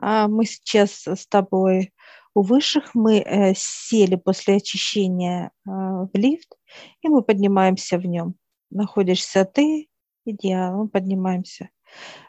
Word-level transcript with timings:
А 0.00 0.28
мы 0.28 0.44
сейчас 0.44 1.06
с 1.06 1.26
тобой 1.26 1.92
у 2.34 2.42
высших, 2.42 2.94
мы 2.94 3.18
э, 3.18 3.54
сели 3.56 4.16
после 4.16 4.56
очищения 4.56 5.50
э, 5.66 5.70
в 5.70 6.10
лифт, 6.14 6.56
и 7.02 7.08
мы 7.08 7.22
поднимаемся 7.22 7.98
в 7.98 8.06
нем. 8.06 8.34
Находишься 8.70 9.44
ты, 9.44 9.88
идеал, 10.24 10.84
мы 10.84 10.88
поднимаемся. 10.88 11.70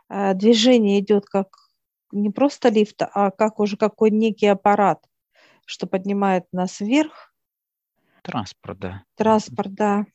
А 0.08 0.34
движение 0.34 1.00
идет 1.00 1.26
как 1.26 1.50
не 2.12 2.32
просто 2.32 2.70
лифт, 2.70 3.02
а 3.02 3.30
как 3.32 3.60
уже 3.60 3.78
какой 3.78 4.10
некий 4.10 4.48
аппарат, 4.48 5.04
что 5.66 5.86
поднимает 5.86 6.46
нас 6.52 6.80
вверх. 6.80 7.34
Транспорт, 8.24 8.80
да. 8.80 9.04
Транспорт, 9.16 9.74
да. 9.74 10.06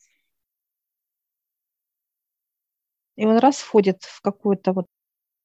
И 3.17 3.25
он 3.25 3.39
раз 3.39 3.59
входит 3.59 4.03
в 4.03 4.21
какую-то 4.21 4.73
вот, 4.73 4.87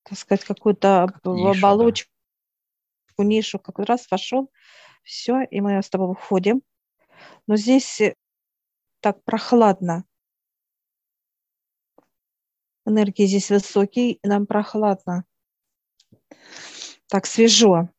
так 0.03 0.17
сказать, 0.17 0.45
какую-то 0.45 1.07
нишу, 1.23 1.49
оболочку, 1.49 2.11
да. 3.17 3.23
нишу, 3.23 3.59
как 3.59 3.79
раз 3.79 4.09
вошел, 4.09 4.51
все, 5.03 5.41
и 5.41 5.61
мы 5.61 5.81
с 5.81 5.89
тобой 5.89 6.09
выходим. 6.09 6.61
Но 7.47 7.55
здесь 7.55 8.01
так 9.01 9.23
прохладно. 9.23 10.05
Энергии 12.85 13.25
здесь 13.25 13.49
высокие, 13.49 14.13
и 14.13 14.27
нам 14.27 14.47
прохладно. 14.47 15.25
Так 17.07 17.25
свежо. 17.25 17.89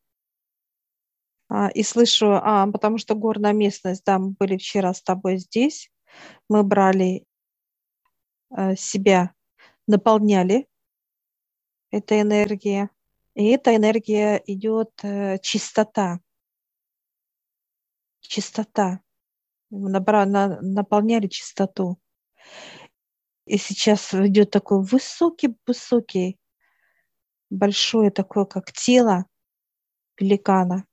А, 1.48 1.68
и 1.68 1.82
слышу, 1.82 2.32
а, 2.32 2.66
потому 2.68 2.98
что 2.98 3.14
горная 3.14 3.52
местность, 3.52 4.04
да, 4.04 4.18
мы 4.18 4.30
были 4.38 4.56
вчера 4.56 4.94
с 4.94 5.02
тобой 5.02 5.38
здесь, 5.38 5.90
мы 6.48 6.62
брали 6.62 7.24
а, 8.50 8.76
себя 8.76 9.34
наполняли 9.86 10.68
этой 11.90 12.22
энергией. 12.22 12.88
И 13.34 13.46
эта 13.48 13.74
энергия 13.74 14.42
идет 14.46 14.90
э, 15.02 15.38
чистота. 15.38 16.20
Чистота. 18.20 19.00
Набра, 19.70 20.26
на, 20.26 20.60
наполняли 20.60 21.28
чистоту. 21.28 21.98
И 23.46 23.56
сейчас 23.56 24.12
идет 24.14 24.50
такой 24.50 24.82
высокий-высокий, 24.82 26.38
большое 27.50 28.10
такое, 28.10 28.44
как 28.44 28.72
тело 28.72 29.26
пеликана. 30.14 30.86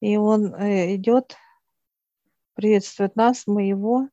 И 0.00 0.16
он 0.16 0.54
э, 0.54 0.94
идет, 0.96 1.36
приветствует 2.54 3.16
нас, 3.16 3.46
мы 3.46 3.66
его. 3.66 4.08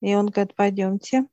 И 0.00 0.14
он 0.14 0.28
говорит, 0.28 0.54
пойдемте. 0.54 1.26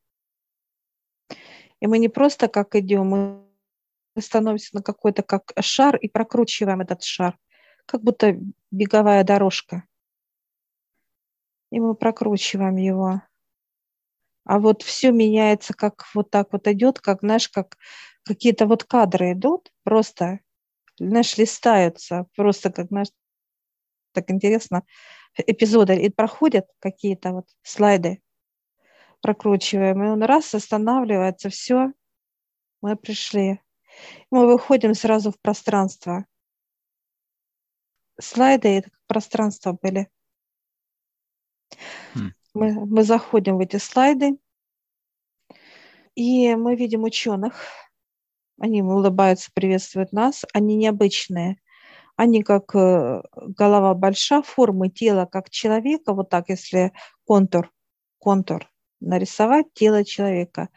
И 1.79 1.87
мы 1.87 1.99
не 1.99 2.09
просто 2.09 2.47
как 2.47 2.75
идем, 2.75 3.07
мы 3.07 4.21
становимся 4.21 4.75
на 4.75 4.81
какой-то 4.81 5.23
как 5.23 5.53
шар 5.59 5.95
и 5.95 6.09
прокручиваем 6.09 6.81
этот 6.81 7.03
шар, 7.03 7.37
как 7.85 8.01
будто 8.01 8.37
беговая 8.71 9.23
дорожка. 9.23 9.83
И 11.71 11.79
мы 11.79 11.95
прокручиваем 11.95 12.77
его. 12.77 13.21
А 14.45 14.59
вот 14.59 14.81
все 14.81 15.11
меняется, 15.11 15.73
как 15.73 16.05
вот 16.15 16.31
так 16.31 16.53
вот 16.53 16.67
идет, 16.67 16.99
как, 16.99 17.19
знаешь, 17.19 17.49
как 17.49 17.77
какие-то 18.23 18.65
вот 18.65 18.85
кадры 18.85 19.33
идут, 19.33 19.71
просто, 19.83 20.39
знаешь, 20.97 21.37
листаются, 21.37 22.27
просто 22.35 22.71
как, 22.71 22.87
знаешь, 22.87 23.09
так 24.13 24.31
интересно, 24.31 24.83
эпизоды 25.35 25.95
и 25.97 26.09
проходят 26.09 26.65
какие-то 26.79 27.33
вот 27.33 27.45
слайды, 27.61 28.21
прокручиваем, 29.21 30.03
и 30.03 30.07
он 30.07 30.23
раз 30.23 30.53
останавливается, 30.53 31.49
все, 31.49 31.91
мы 32.81 32.95
пришли. 32.95 33.59
Мы 34.29 34.45
выходим 34.45 34.93
сразу 34.93 35.31
в 35.31 35.39
пространство. 35.39 36.25
Слайды 38.19 38.69
это 38.69 38.89
как 38.89 38.99
пространство 39.07 39.77
были. 39.79 40.09
Хм. 42.13 42.31
Мы, 42.53 42.85
мы 42.85 43.03
заходим 43.03 43.57
в 43.57 43.59
эти 43.59 43.77
слайды, 43.77 44.37
и 46.15 46.55
мы 46.55 46.75
видим 46.75 47.03
ученых. 47.03 47.63
Они 48.59 48.81
улыбаются, 48.81 49.51
приветствуют 49.53 50.11
нас. 50.11 50.45
Они 50.53 50.75
необычные. 50.75 51.61
Они 52.15 52.41
как 52.41 52.73
э, 52.73 53.21
голова 53.35 53.93
большая, 53.93 54.41
формы 54.41 54.89
тела 54.89 55.27
как 55.27 55.51
человека, 55.51 56.13
вот 56.13 56.29
так, 56.29 56.49
если 56.49 56.91
контур, 57.25 57.71
контур 58.17 58.67
нарисовать 58.99 59.73
тело 59.73 60.03
человека. 60.03 60.69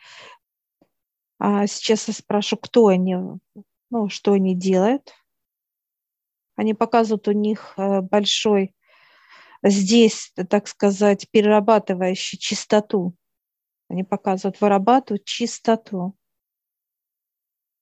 А 1.38 1.66
сейчас 1.66 2.08
я 2.08 2.14
спрашиваю, 2.14 2.60
кто 2.62 2.86
они, 2.88 3.16
ну, 3.90 4.08
что 4.08 4.32
они 4.32 4.54
делают. 4.54 5.14
Они 6.54 6.74
показывают 6.74 7.26
у 7.28 7.32
них 7.32 7.74
э, 7.78 8.02
большой 8.02 8.74
здесь, 9.62 10.32
так 10.48 10.68
сказать, 10.68 11.26
перерабатывающий 11.30 12.38
чистоту. 12.38 13.14
Они 13.88 14.04
показывают, 14.04 14.60
вырабатывают 14.60 15.24
чистоту, 15.24 16.14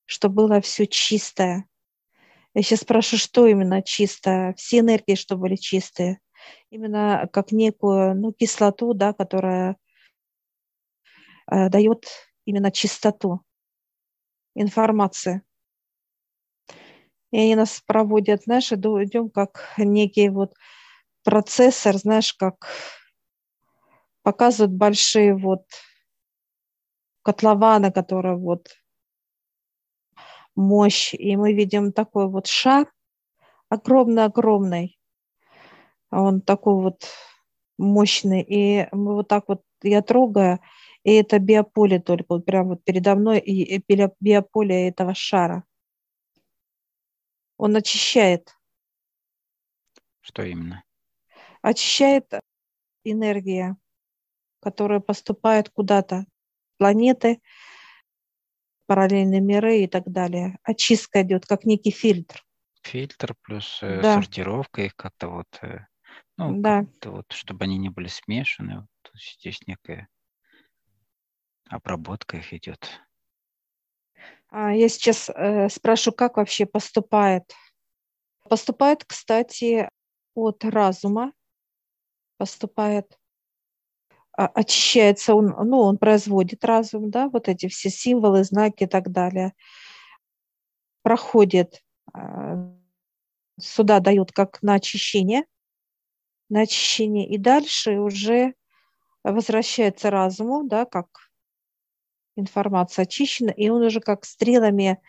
чтобы 0.05 0.47
было 0.47 0.61
все 0.61 0.87
чистое. 0.87 1.67
Я 2.55 2.63
сейчас 2.63 2.79
спрашиваю, 2.79 3.19
что 3.19 3.47
именно 3.47 3.81
чистое? 3.83 4.53
Все 4.55 4.79
энергии, 4.79 5.15
чтобы 5.15 5.41
были 5.43 5.55
чистые. 5.55 6.19
Именно 6.69 7.29
как 7.31 7.51
некую 7.51 8.15
ну, 8.15 8.33
кислоту, 8.33 8.93
да, 8.93 9.13
которая 9.13 9.77
дает 11.49 12.05
именно 12.45 12.71
чистоту 12.71 13.41
информации. 14.55 15.41
И 17.31 17.37
они 17.37 17.55
нас 17.55 17.81
проводят, 17.85 18.43
знаешь, 18.43 18.71
идем 18.71 19.29
как 19.29 19.73
некий 19.77 20.29
вот 20.29 20.53
процессор, 21.23 21.95
знаешь, 21.97 22.33
как 22.33 22.67
показывают 24.23 24.73
большие 24.73 25.35
вот 25.35 25.65
котлованы, 27.21 27.91
которые 27.91 28.35
вот 28.35 28.69
мощь. 30.55 31.13
И 31.13 31.35
мы 31.35 31.53
видим 31.53 31.91
такой 31.93 32.27
вот 32.27 32.47
шар, 32.47 32.91
огромный-огромный. 33.69 34.99
Он 36.11 36.41
такой 36.41 36.81
вот 36.81 37.05
мощный. 37.77 38.41
И 38.41 38.87
мы 38.91 39.13
вот 39.13 39.27
так 39.27 39.45
вот, 39.47 39.61
я 39.83 40.01
трогаю, 40.01 40.59
и 41.03 41.13
это 41.13 41.39
биополе 41.39 41.99
только 41.99 42.25
вот 42.29 42.45
прямо 42.45 42.69
вот 42.69 42.83
передо 42.83 43.15
мной, 43.15 43.39
и 43.39 43.81
биополе 44.19 44.89
этого 44.89 45.13
шара. 45.15 45.63
Он 47.57 47.75
очищает. 47.75 48.55
Что 50.21 50.43
именно? 50.43 50.83
Очищает 51.61 52.31
энергия, 53.03 53.75
которая 54.61 54.99
поступает 54.99 55.69
куда-то. 55.69 56.25
Планеты, 56.77 57.41
параллельные 58.85 59.41
миры 59.41 59.79
и 59.79 59.87
так 59.87 60.09
далее. 60.09 60.57
Очистка 60.63 61.21
идет, 61.23 61.45
как 61.45 61.65
некий 61.65 61.91
фильтр. 61.91 62.43
Фильтр 62.83 63.35
плюс 63.41 63.79
э, 63.81 64.01
да. 64.01 64.15
сортировка 64.15 64.83
их 64.83 64.95
как-то 64.95 65.27
вот, 65.27 65.59
э, 65.61 65.85
ну, 66.37 66.61
да. 66.61 66.85
вот, 67.03 67.25
чтобы 67.31 67.65
они 67.65 67.77
не 67.77 67.89
были 67.89 68.07
смешаны. 68.07 68.79
Вот 68.79 69.11
здесь 69.15 69.59
некая 69.67 70.07
обработка 71.69 72.37
их 72.37 72.53
идет. 72.53 72.89
А, 74.49 74.73
я 74.73 74.89
сейчас 74.89 75.29
э, 75.29 75.69
спрошу, 75.69 76.11
как 76.11 76.37
вообще 76.37 76.65
поступает. 76.65 77.53
Поступает, 78.49 79.05
кстати, 79.05 79.89
от 80.33 80.65
разума, 80.65 81.33
поступает, 82.37 83.19
а, 84.35 84.47
очищается 84.47 85.35
он, 85.35 85.53
ну, 85.69 85.79
он 85.81 85.97
производит 85.97 86.65
разум, 86.65 87.11
да, 87.11 87.29
вот 87.29 87.47
эти 87.47 87.67
все 87.67 87.89
символы, 87.89 88.43
знаки 88.43 88.83
и 88.83 88.87
так 88.87 89.11
далее. 89.11 89.53
Проходит, 91.03 91.83
э, 92.15 92.71
сюда 93.59 93.99
дают 93.99 94.31
как 94.31 94.61
на 94.63 94.75
очищение, 94.75 95.45
на 96.49 96.61
очищение, 96.61 97.29
и 97.29 97.37
дальше 97.37 97.99
уже 97.99 98.55
возвращается 99.23 100.09
разуму, 100.09 100.67
да, 100.67 100.85
как 100.85 101.28
информация 102.39 103.03
очищена, 103.03 103.51
и 103.51 103.69
он 103.69 103.83
уже 103.83 103.99
как 103.99 104.25
стрелами 104.25 105.01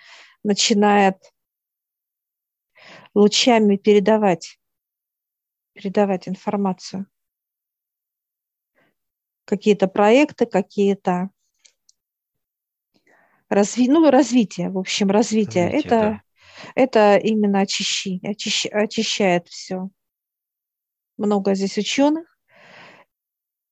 начинает 0.43 1.17
лучами 3.15 3.77
передавать, 3.77 4.59
передавать 5.73 6.29
информацию. 6.29 7.07
Какие-то 9.45 9.89
проекты, 9.89 10.47
какие-то 10.47 11.31
разви... 13.49 13.89
ну, 13.89 14.09
развитие, 14.11 14.71
в 14.71 14.79
общем, 14.79 15.11
развитие. 15.11 15.65
развитие 15.65 15.81
это, 15.81 16.01
да. 16.01 16.23
это 16.75 17.17
именно 17.17 17.61
очищение, 17.61 18.33
очищ... 18.33 18.67
очищает 18.67 19.49
все. 19.49 19.91
Много 21.17 21.55
здесь 21.55 21.77
ученых. 21.77 22.39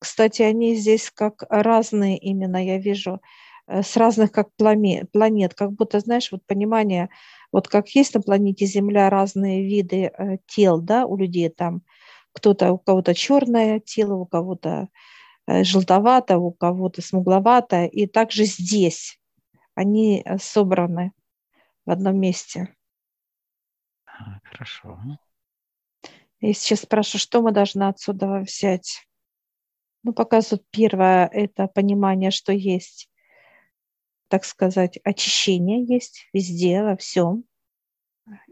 Кстати, 0.00 0.42
они 0.42 0.74
здесь 0.74 1.10
как 1.10 1.44
разные 1.48 2.18
именно, 2.18 2.64
я 2.64 2.78
вижу, 2.78 3.20
с 3.68 3.96
разных 3.96 4.32
как 4.32 4.48
планет, 4.56 5.54
как 5.54 5.72
будто, 5.72 6.00
знаешь, 6.00 6.32
вот 6.32 6.44
понимание, 6.46 7.10
вот 7.52 7.68
как 7.68 7.88
есть 7.90 8.14
на 8.14 8.20
планете 8.20 8.66
Земля 8.66 9.10
разные 9.10 9.64
виды 9.64 10.10
э, 10.16 10.38
тел, 10.46 10.80
да, 10.80 11.04
у 11.06 11.16
людей 11.16 11.48
там, 11.50 11.82
кто-то, 12.32 12.72
у 12.72 12.78
кого-то 12.78 13.14
черное 13.14 13.80
тело, 13.80 14.14
у 14.14 14.26
кого-то 14.26 14.88
э, 15.46 15.64
желтоватое, 15.64 16.38
у 16.38 16.50
кого-то 16.52 17.02
смугловатое, 17.02 17.86
и 17.86 18.06
также 18.06 18.44
здесь 18.44 19.20
они 19.74 20.24
собраны 20.40 21.12
в 21.86 21.90
одном 21.90 22.18
месте. 22.18 22.74
Хорошо. 24.44 24.98
Я 26.40 26.52
сейчас 26.52 26.80
спрашиваю, 26.80 27.20
что 27.20 27.42
мы 27.42 27.52
должны 27.52 27.84
отсюда 27.84 28.40
взять? 28.40 29.06
Ну, 30.04 30.12
показывают 30.12 30.64
первое, 30.70 31.26
это 31.26 31.66
понимание, 31.66 32.30
что 32.30 32.52
есть, 32.52 33.08
так 34.28 34.44
сказать, 34.44 34.98
очищение 35.04 35.84
есть 35.84 36.28
везде, 36.32 36.82
во 36.82 36.96
всем. 36.96 37.44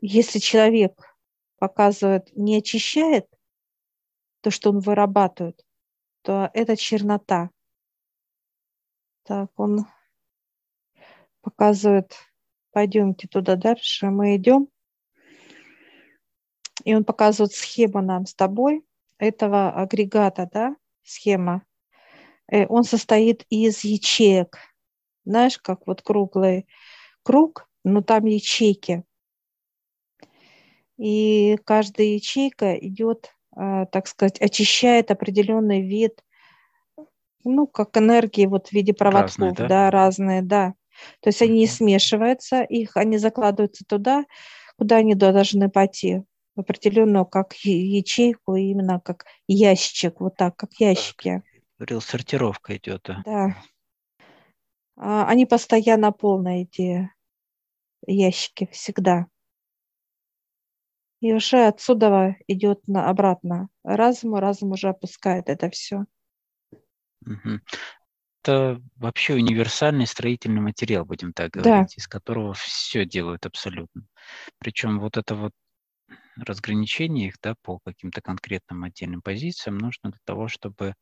Если 0.00 0.38
человек 0.38 0.98
показывает, 1.58 2.34
не 2.34 2.58
очищает 2.58 3.26
то, 4.40 4.50
что 4.50 4.70
он 4.70 4.80
вырабатывает, 4.80 5.64
то 6.22 6.50
это 6.54 6.76
чернота. 6.76 7.50
Так, 9.22 9.50
он 9.56 9.86
показывает, 11.42 12.14
пойдемте 12.72 13.28
туда 13.28 13.56
дальше, 13.56 14.06
мы 14.06 14.36
идем. 14.36 14.68
И 16.84 16.94
он 16.94 17.04
показывает 17.04 17.52
схему 17.52 18.00
нам 18.00 18.26
с 18.26 18.34
тобой 18.34 18.84
этого 19.18 19.70
агрегата, 19.70 20.48
да, 20.52 20.76
схема. 21.02 21.64
Э, 22.50 22.66
он 22.66 22.84
состоит 22.84 23.44
из 23.48 23.84
ячеек. 23.84 24.58
Знаешь, 25.26 25.58
как 25.58 25.86
вот 25.86 26.00
круглый 26.02 26.66
круг, 27.22 27.68
но 27.84 28.00
там 28.00 28.24
ячейки. 28.24 29.04
И 30.96 31.58
каждая 31.64 32.06
ячейка 32.06 32.74
идет, 32.74 33.34
э, 33.56 33.86
так 33.92 34.06
сказать, 34.06 34.40
очищает 34.40 35.10
определенный 35.10 35.82
вид, 35.82 36.24
ну, 37.44 37.66
как 37.66 37.96
энергии 37.96 38.46
вот 38.46 38.68
в 38.68 38.72
виде 38.72 38.94
проводков, 38.94 39.36
разные, 39.38 39.52
да? 39.52 39.68
да, 39.68 39.90
разные, 39.90 40.42
да. 40.42 40.74
То 41.20 41.28
есть 41.28 41.42
они 41.42 41.60
не 41.60 41.66
смешиваются, 41.66 42.62
их 42.62 42.96
они 42.96 43.18
закладываются 43.18 43.84
туда, 43.86 44.24
куда 44.78 44.96
они 44.96 45.14
должны 45.14 45.68
пойти 45.68 46.22
в 46.54 46.60
определенную 46.60 47.26
как 47.26 47.52
ячейку, 47.54 48.56
именно 48.56 49.00
как 49.00 49.26
ящик, 49.46 50.20
вот 50.20 50.36
так, 50.36 50.56
как 50.56 50.70
ящики. 50.78 51.42
Говорил, 51.78 52.00
сортировка 52.00 52.76
идет. 52.76 53.10
Да. 53.24 53.54
А, 54.96 55.26
они 55.28 55.46
постоянно 55.46 56.12
полные, 56.12 56.62
эти 56.62 57.10
ящики, 58.06 58.68
всегда. 58.72 59.26
И 61.20 61.32
уже 61.32 61.66
отсюда 61.66 62.36
идет 62.46 62.86
на, 62.86 63.08
обратно. 63.08 63.68
Разум, 63.84 64.34
разум 64.34 64.72
уже 64.72 64.88
опускает 64.88 65.48
это 65.48 65.70
все. 65.70 66.04
Угу. 67.24 67.60
Это 68.42 68.80
вообще 68.96 69.34
универсальный 69.34 70.06
строительный 70.06 70.60
материал, 70.60 71.04
будем 71.04 71.32
так 71.32 71.50
говорить, 71.50 71.88
да. 71.88 71.94
из 71.96 72.06
которого 72.06 72.54
все 72.54 73.04
делают 73.04 73.44
абсолютно. 73.44 74.06
Причем 74.58 75.00
вот 75.00 75.16
это 75.16 75.34
вот 75.34 75.52
разграничение 76.36 77.28
их 77.28 77.36
да, 77.42 77.54
по 77.62 77.80
каким-то 77.84 78.20
конкретным 78.20 78.84
отдельным 78.84 79.22
позициям 79.22 79.78
нужно 79.78 80.10
для 80.10 80.20
того, 80.24 80.48
чтобы, 80.48 80.94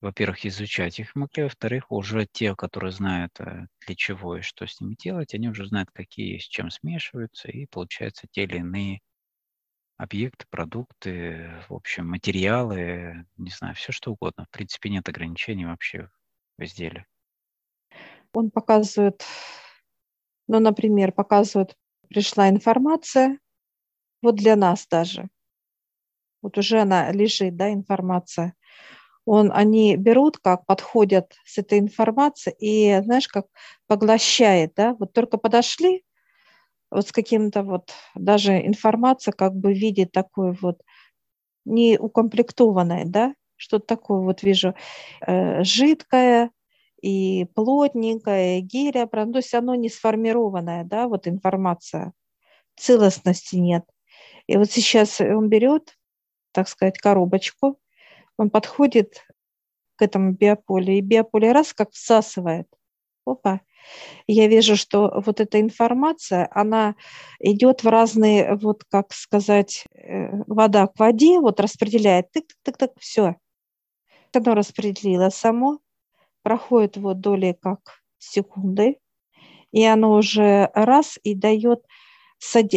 во-первых, 0.00 0.46
изучать 0.46 0.98
их 0.98 1.14
могли, 1.14 1.44
во-вторых, 1.44 1.90
уже 1.90 2.26
те, 2.30 2.54
которые 2.54 2.92
знают, 2.92 3.38
э, 3.40 3.66
для 3.86 3.94
чего 3.94 4.36
и 4.38 4.40
что 4.42 4.66
с 4.66 4.80
ними 4.80 4.94
делать, 4.94 5.34
они 5.34 5.48
уже 5.48 5.66
знают, 5.66 5.90
какие 5.92 6.38
с 6.38 6.44
чем 6.44 6.70
смешиваются, 6.70 7.48
и 7.50 7.66
получается 7.66 8.26
те 8.30 8.44
или 8.44 8.58
иные 8.58 9.00
объекты, 9.98 10.46
продукты, 10.48 11.50
в 11.68 11.74
общем, 11.74 12.08
материалы, 12.08 13.26
не 13.36 13.50
знаю, 13.50 13.74
все 13.74 13.92
что 13.92 14.12
угодно. 14.12 14.46
В 14.46 14.50
принципе, 14.50 14.88
нет 14.88 15.08
ограничений 15.08 15.66
вообще 15.66 16.08
в 16.56 16.64
изделии. 16.64 17.04
Он 18.32 18.50
показывает, 18.50 19.24
ну, 20.48 20.60
например, 20.60 21.12
показывает, 21.12 21.76
пришла 22.08 22.48
информация, 22.48 23.38
вот 24.22 24.36
для 24.36 24.56
нас 24.56 24.86
даже. 24.88 25.28
Вот 26.42 26.56
уже 26.56 26.80
она 26.80 27.12
лежит, 27.12 27.56
да, 27.56 27.72
информация. 27.72 28.54
Он, 29.26 29.50
они 29.52 29.96
берут, 29.96 30.38
как 30.38 30.66
подходят 30.66 31.34
с 31.44 31.58
этой 31.58 31.78
информацией 31.78 32.56
и, 32.58 33.02
знаешь, 33.02 33.28
как 33.28 33.46
поглощает, 33.86 34.72
да, 34.76 34.94
вот 34.98 35.12
только 35.12 35.38
подошли, 35.38 36.04
вот 36.90 37.08
с 37.08 37.12
каким-то 37.12 37.62
вот 37.62 37.92
даже 38.14 38.66
информация 38.66 39.32
как 39.32 39.54
бы 39.54 39.72
в 39.72 39.76
виде 39.76 40.06
такой 40.06 40.56
вот 40.60 40.82
не 41.64 41.98
укомплектованной, 41.98 43.04
да, 43.06 43.34
что-то 43.56 43.86
такое 43.86 44.20
вот 44.20 44.42
вижу, 44.42 44.74
э, 45.26 45.62
жидкое 45.64 46.50
и 47.02 47.46
плотненькое, 47.54 48.60
гиря, 48.60 49.06
то 49.06 49.30
есть 49.36 49.54
оно 49.54 49.74
не 49.74 49.88
сформированное, 49.88 50.84
да, 50.84 51.08
вот 51.08 51.28
информация, 51.28 52.12
целостности 52.76 53.56
нет– 53.56 53.84
и 54.50 54.56
вот 54.56 54.68
сейчас 54.68 55.20
он 55.20 55.48
берет, 55.48 55.96
так 56.50 56.68
сказать, 56.68 56.98
коробочку, 56.98 57.78
он 58.40 58.48
подходит 58.48 59.26
к 59.96 60.02
этому 60.02 60.32
биополе, 60.32 60.98
и 60.98 61.02
биополе 61.02 61.52
раз 61.52 61.74
как 61.74 61.92
всасывает. 61.92 62.66
Опа. 63.26 63.60
Я 64.26 64.48
вижу, 64.48 64.76
что 64.76 65.22
вот 65.26 65.40
эта 65.40 65.60
информация, 65.60 66.48
она 66.50 66.94
идет 67.38 67.84
в 67.84 67.88
разные, 67.88 68.54
вот 68.56 68.84
как 68.90 69.12
сказать, 69.12 69.84
э, 69.92 70.30
вода 70.46 70.86
к 70.86 70.98
воде, 70.98 71.38
вот 71.38 71.60
распределяет, 71.60 72.28
тык-тык-тык, 72.34 72.92
все. 72.98 73.36
Оно 74.32 74.54
распределило 74.54 75.28
само, 75.28 75.80
проходит 76.42 76.96
вот 76.96 77.20
доли 77.20 77.58
как 77.60 78.00
секунды, 78.18 78.96
и 79.70 79.84
оно 79.84 80.12
уже 80.12 80.70
раз 80.74 81.18
и 81.22 81.34
дает 81.34 81.84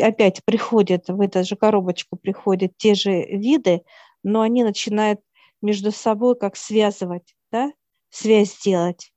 опять 0.02 0.44
приходят 0.44 1.08
в 1.08 1.22
эту 1.22 1.46
же 1.46 1.56
коробочку, 1.56 2.18
приходят 2.18 2.74
те 2.76 2.96
же 2.96 3.24
виды, 3.24 3.84
но 4.22 4.42
они 4.42 4.62
начинают 4.66 5.22
между 5.64 5.92
собой 5.92 6.38
как 6.38 6.56
связывать, 6.56 7.36
да, 7.52 7.72
связь 8.10 8.60
делать, 8.60 9.12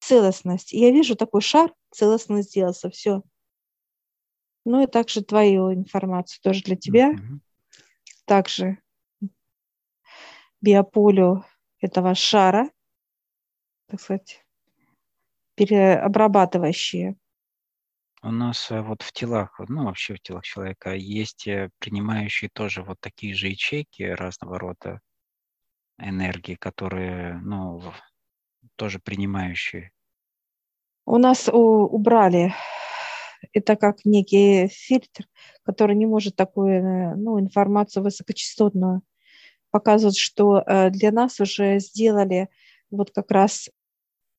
целостность. 0.00 0.72
я 0.72 0.90
вижу 0.90 1.16
такой 1.16 1.42
шар, 1.42 1.74
целостно 1.90 2.40
сделался, 2.42 2.88
все. 2.88 3.22
Ну 4.64 4.82
и 4.82 4.86
также 4.86 5.22
твою 5.22 5.74
информацию 5.74 6.40
тоже 6.42 6.62
для 6.62 6.76
тебя. 6.76 7.12
Mm-hmm. 7.12 7.38
Также 8.24 8.78
биополю 10.60 11.44
этого 11.80 12.14
шара, 12.14 12.70
так 13.88 14.00
сказать, 14.00 14.44
переобрабатывающие 15.54 17.16
у 18.26 18.30
нас 18.32 18.70
э, 18.72 18.80
вот 18.80 19.02
в 19.02 19.12
телах, 19.12 19.60
ну 19.68 19.84
вообще 19.84 20.14
в 20.14 20.20
телах 20.20 20.42
человека 20.42 20.94
есть 20.94 21.46
э, 21.46 21.70
принимающие 21.78 22.50
тоже 22.52 22.82
вот 22.82 22.98
такие 23.00 23.34
же 23.34 23.48
ячейки 23.48 24.02
разного 24.02 24.58
рода 24.58 25.00
энергии, 25.98 26.54
которые, 26.54 27.40
ну, 27.42 27.82
тоже 28.76 28.98
принимающие. 28.98 29.92
У 31.04 31.18
нас 31.18 31.48
убрали 31.52 32.54
это 33.52 33.76
как 33.76 34.04
некий 34.04 34.68
фильтр, 34.68 35.24
который 35.64 35.96
не 35.96 36.06
может 36.06 36.36
такую 36.36 36.82
э, 36.82 37.14
ну, 37.16 37.40
информацию 37.40 38.02
высокочастотную 38.02 39.02
показывать, 39.70 40.16
что 40.16 40.64
для 40.90 41.12
нас 41.12 41.38
уже 41.38 41.80
сделали 41.80 42.48
вот 42.90 43.10
как 43.10 43.30
раз 43.30 43.68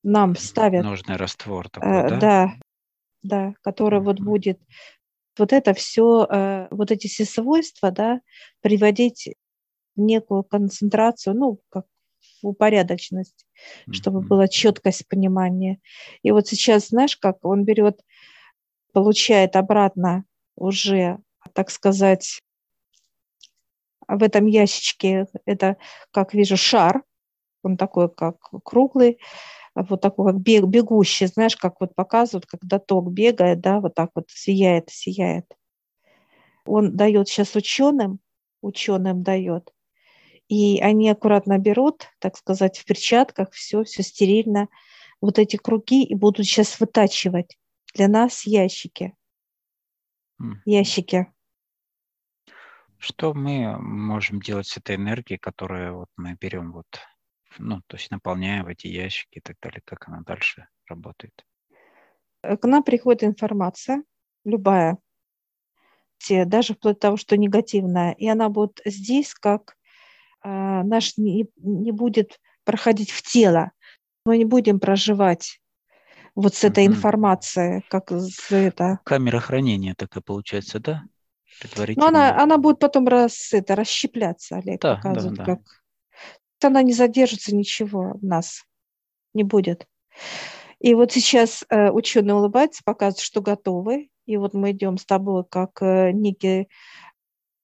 нам 0.03 0.35
ставят. 0.35 0.83
Нужный 0.83 1.17
раствор 1.17 1.69
такой, 1.69 2.09
да? 2.09 2.19
Да, 2.19 2.53
да, 3.21 3.53
который 3.61 3.99
вот 3.99 4.19
будет 4.19 4.59
вот 5.37 5.53
это 5.53 5.73
все, 5.73 6.25
э, 6.29 6.67
вот 6.71 6.91
эти 6.91 7.07
все 7.07 7.25
свойства, 7.25 7.91
да, 7.91 8.21
приводить 8.61 9.35
некую 9.97 10.43
концентрацию, 10.43 11.35
ну, 11.35 11.59
как 11.69 11.85
упорядоченность, 12.41 13.45
чтобы 13.91 14.21
была 14.21 14.47
четкость 14.47 15.07
понимания. 15.07 15.79
И 16.23 16.31
вот 16.31 16.47
сейчас, 16.47 16.89
знаешь, 16.89 17.17
как 17.17 17.43
он 17.43 17.63
берет, 17.63 18.01
получает 18.93 19.55
обратно 19.55 20.25
уже, 20.55 21.19
так 21.53 21.69
сказать, 21.69 22.41
в 24.07 24.23
этом 24.23 24.45
ящичке, 24.45 25.27
это, 25.45 25.77
как 26.11 26.33
вижу, 26.33 26.57
шар, 26.57 27.03
он 27.63 27.77
такой, 27.77 28.09
как 28.09 28.37
круглый, 28.63 29.19
вот 29.75 30.01
такой 30.01 30.31
как 30.31 30.41
бег, 30.41 30.65
бегущий, 30.65 31.27
знаешь, 31.27 31.55
как 31.55 31.79
вот 31.79 31.93
показывают, 31.93 32.45
когда 32.45 32.79
ток 32.79 33.11
бегает, 33.11 33.59
да, 33.59 33.79
вот 33.79 33.93
так 33.95 34.11
вот 34.15 34.25
сияет, 34.29 34.89
сияет. 34.89 35.45
Он 36.65 36.95
дает 36.95 37.27
сейчас 37.27 37.55
ученым, 37.55 38.19
ученым 38.61 39.23
дает, 39.23 39.71
и 40.47 40.79
они 40.79 41.09
аккуратно 41.09 41.57
берут, 41.57 42.07
так 42.19 42.37
сказать, 42.37 42.77
в 42.77 42.85
перчатках, 42.85 43.51
все, 43.51 43.83
все 43.83 44.03
стерильно, 44.03 44.67
вот 45.21 45.39
эти 45.39 45.57
круги 45.57 46.03
и 46.03 46.15
будут 46.15 46.45
сейчас 46.45 46.79
вытачивать 46.79 47.57
для 47.93 48.07
нас 48.07 48.45
ящики. 48.45 49.15
Ящики. 50.65 51.27
Что 52.99 53.33
мы 53.33 53.77
можем 53.79 54.39
делать 54.39 54.67
с 54.67 54.77
этой 54.77 54.95
энергией, 54.95 55.37
которую 55.37 55.97
вот 55.97 56.09
мы 56.15 56.35
берем 56.39 56.71
вот, 56.71 56.87
ну, 57.57 57.81
то 57.87 57.97
есть 57.97 58.11
наполняя 58.11 58.63
в 58.63 58.67
эти 58.67 58.87
ящики 58.87 59.37
и 59.37 59.41
так 59.41 59.57
далее, 59.61 59.81
как 59.85 60.07
она 60.07 60.21
дальше 60.21 60.67
работает? 60.87 61.45
К 62.41 62.67
нам 62.67 62.83
приходит 62.83 63.23
информация, 63.23 64.03
любая, 64.45 64.97
даже 66.29 66.73
вплоть 66.73 66.95
до 66.95 66.99
того, 67.01 67.17
что 67.17 67.37
негативная, 67.37 68.13
и 68.13 68.27
она 68.27 68.49
будет 68.49 68.81
здесь 68.85 69.33
как 69.33 69.71
э, 69.71 69.76
наш 70.43 71.17
не, 71.17 71.47
не 71.57 71.91
будет 71.91 72.39
проходить 72.63 73.11
в 73.11 73.21
тело. 73.21 73.71
Мы 74.25 74.37
не 74.37 74.45
будем 74.45 74.79
проживать 74.79 75.59
вот 76.35 76.53
с 76.53 76.63
этой 76.63 76.85
mm-hmm. 76.85 76.89
информацией, 76.89 77.83
как 77.89 78.11
с 78.11 78.51
это. 78.51 78.99
Камера 79.03 79.39
хранения 79.39 79.95
такая 79.97 80.21
получается, 80.21 80.79
да? 80.79 81.03
Ну, 81.95 82.05
она, 82.05 82.39
она 82.39 82.57
будет 82.57 82.79
потом 82.79 83.07
раз, 83.07 83.51
это, 83.51 83.75
расщепляться, 83.75 84.57
Олег 84.57 84.81
да, 84.81 84.95
показывает, 84.95 85.37
да, 85.37 85.45
да. 85.45 85.55
как. 85.55 85.61
Она 86.63 86.83
не 86.83 86.93
задержится 86.93 87.55
ничего 87.55 88.13
в 88.13 88.23
нас, 88.23 88.63
не 89.33 89.43
будет. 89.43 89.87
И 90.79 90.93
вот 90.93 91.11
сейчас 91.11 91.65
э, 91.69 91.89
ученые 91.89 92.35
улыбаются, 92.35 92.83
показывают, 92.83 93.19
что 93.19 93.41
готовы. 93.41 94.09
И 94.25 94.37
вот 94.37 94.53
мы 94.53 94.71
идем 94.71 94.97
с 94.97 95.05
тобой 95.05 95.43
как 95.49 95.81
э, 95.81 96.11
некий, 96.11 96.67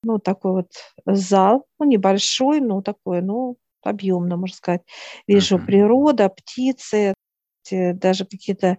ну, 0.04 0.18
такой 0.18 0.52
вот 0.52 0.72
зал, 1.06 1.66
ну, 1.78 1.86
небольшой, 1.86 2.60
но 2.60 2.82
такой, 2.82 3.22
ну, 3.22 3.56
объемно, 3.82 4.36
можно 4.36 4.56
сказать. 4.56 4.82
Вижу 5.26 5.56
uh-huh. 5.56 5.66
природа, 5.66 6.28
птицы, 6.28 7.14
даже 7.70 8.24
какие-то 8.26 8.78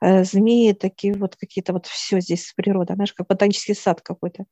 э, 0.00 0.24
змеи, 0.24 0.72
такие 0.72 1.14
вот 1.14 1.36
какие-то 1.36 1.72
вот 1.72 1.86
все 1.86 2.20
здесь 2.20 2.52
природа, 2.54 2.94
знаешь, 2.94 3.12
как 3.14 3.26
ботанический 3.26 3.74
сад 3.74 4.02
какой-то. 4.02 4.44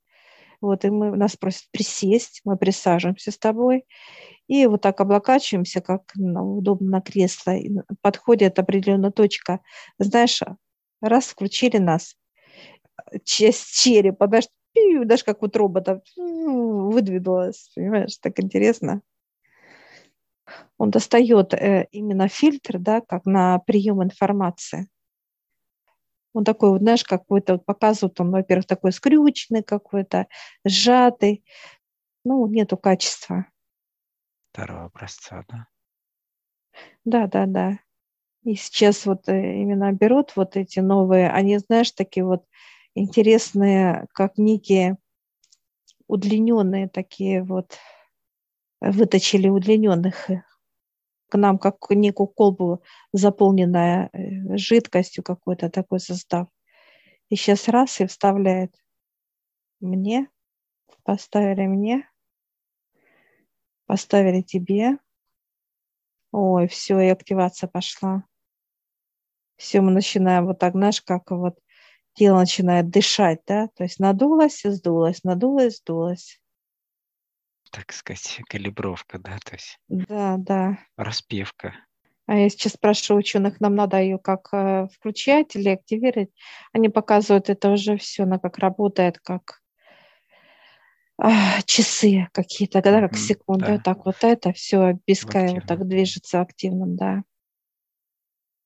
Вот, 0.61 0.85
и 0.85 0.90
мы, 0.90 1.14
нас 1.16 1.37
просят 1.37 1.64
присесть, 1.71 2.40
мы 2.45 2.57
присаживаемся 2.57 3.31
с 3.31 3.38
тобой, 3.38 3.85
и 4.47 4.66
вот 4.66 4.81
так 4.81 5.00
облокачиваемся, 5.00 5.81
как 5.81 6.12
ну, 6.14 6.57
удобно 6.57 6.90
на 6.90 7.00
кресло. 7.00 7.52
И 7.52 7.71
подходит 8.00 8.59
определенная 8.59 9.11
точка. 9.11 9.61
Знаешь, 9.99 10.40
раз 11.02 11.26
включили 11.26 11.78
нас, 11.78 12.16
часть 13.25 13.75
черепа, 13.75 14.26
даже, 14.75 15.04
даже 15.04 15.25
как 15.25 15.43
вот 15.43 15.57
робота 15.57 16.02
выдвинулась, 16.16 17.71
понимаешь, 17.75 18.16
так 18.19 18.40
интересно. 18.40 19.02
Он 20.76 20.90
достает 20.90 21.54
э, 21.54 21.88
именно 21.93 22.28
фильтр, 22.28 22.78
да, 22.78 23.00
как 23.00 23.25
на 23.25 23.59
прием 23.61 24.02
информации. 24.02 24.88
Он 26.33 26.45
такой, 26.45 26.71
вот, 26.71 26.81
знаешь, 26.81 27.04
какой-то, 27.04 27.54
вот 27.54 27.64
показывает 27.64 28.21
он, 28.21 28.33
во-первых, 28.33 28.66
такой 28.66 28.93
скрюченный 28.93 29.62
какой-то, 29.62 30.26
сжатый. 30.64 31.45
Ну, 32.25 32.47
нету 32.49 32.76
качества 32.76 33.47
второго 34.54 34.85
образца, 34.85 35.45
да? 35.49 35.66
Да, 37.04 37.26
да, 37.26 37.47
да. 37.47 37.78
И 38.45 38.54
сейчас 38.54 39.04
вот 39.04 39.28
э, 39.28 39.61
именно 39.61 39.93
берут 39.93 40.37
вот 40.37 40.57
эти 40.57 40.78
новые, 40.78 41.28
они, 41.28 41.59
знаешь, 41.59 41.90
такие 41.90 42.25
вот 42.25 42.45
интересные, 42.95 44.07
как 44.13 44.39
некие 44.39 44.99
удлиненные 46.07 46.89
такие 46.89 47.43
вот, 47.43 47.79
выточили 48.81 49.49
удлиненных 49.49 50.29
к 51.29 51.37
нам, 51.37 51.59
как 51.59 51.77
некую 51.91 52.29
колбу, 52.29 52.83
заполненная 53.13 54.11
э, 54.13 54.57
жидкостью 54.57 55.25
какой-то 55.25 55.71
такой 55.71 55.99
состав. 56.01 56.49
И 57.29 57.37
сейчас 57.37 57.69
раз 57.69 58.01
и 58.01 58.07
вставляет 58.07 58.75
мне, 59.81 60.29
поставили 61.03 61.67
мне, 61.67 62.09
поставили 63.87 64.43
тебе. 64.43 64.99
Ой, 66.31 66.69
все, 66.69 67.01
и 67.01 67.09
активация 67.09 67.69
пошла. 67.69 68.25
Все, 69.57 69.81
мы 69.81 69.93
начинаем 69.93 70.47
вот 70.47 70.59
так, 70.59 70.73
знаешь, 70.73 71.01
как 71.01 71.31
вот 71.31 71.59
тело 72.14 72.38
начинает 72.38 72.90
дышать, 72.90 73.40
да, 73.47 73.68
то 73.76 73.85
есть 73.85 73.99
надулось 73.99 74.64
и 74.64 74.71
сдулось, 74.71 75.25
надулось, 75.25 75.78
сдулось. 75.78 76.40
Так 77.71 77.92
сказать, 77.92 78.40
калибровка, 78.49 79.18
да, 79.18 79.38
то 79.44 79.54
есть. 79.54 79.78
Да, 79.88 80.37
да. 80.38 80.78
Распевка. 80.97 81.75
А 82.26 82.37
я 82.37 82.49
сейчас 82.49 82.73
спрашиваю 82.73 83.18
ученых, 83.18 83.61
нам 83.61 83.75
надо 83.75 84.00
ее 84.00 84.18
как 84.18 84.49
э, 84.52 84.87
включать 84.94 85.56
или 85.56 85.68
активировать. 85.68 86.30
Они 86.73 86.88
показывают 86.88 87.50
это 87.50 87.71
уже 87.71 87.99
все, 87.99 88.23
она 88.23 88.38
как 88.38 88.59
работает, 88.59 89.18
как 89.18 89.61
а, 91.18 91.61
часы 91.62 92.28
какие-то, 92.33 92.80
да, 92.80 93.00
как 93.00 93.16
секунды, 93.16 93.66
да. 93.66 93.78
так 93.78 94.06
вот 94.06 94.16
это 94.23 94.52
все 94.52 94.99
беская 95.06 95.54
вот 95.54 95.66
так 95.66 95.87
движется 95.87 96.40
активным, 96.40 96.97
да. 96.97 97.23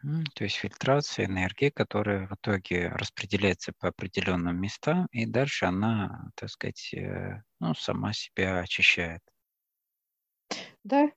То 0.01 0.45
есть 0.45 0.57
фильтрация 0.57 1.27
энергии, 1.27 1.71
которая 1.71 2.29
в 2.29 2.35
итоге 2.35 2.89
распределяется 2.89 3.73
по 3.81 3.89
определенным 3.89 4.61
местам, 4.61 5.09
и 5.11 5.27
дальше 5.27 5.67
она, 5.67 6.31
так 6.37 6.51
сказать, 6.51 6.95
э, 6.95 7.43
ну, 7.59 7.75
сама 7.75 8.13
себя 8.13 8.61
очищает. 8.61 9.21
Да. 10.85 11.11